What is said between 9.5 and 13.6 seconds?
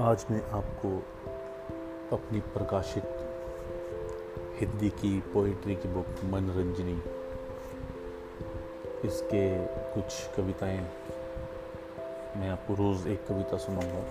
कुछ कविताएँ मैं आपको रोज़ एक कविता